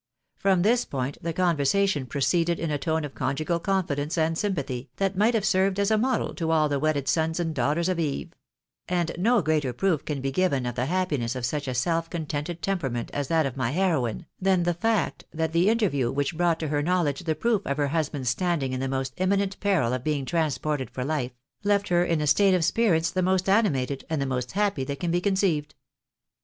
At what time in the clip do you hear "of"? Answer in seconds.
3.05-3.13, 7.87-7.99, 10.65-10.73, 11.35-11.45, 13.45-13.55, 17.67-17.77, 19.93-20.03, 22.55-22.63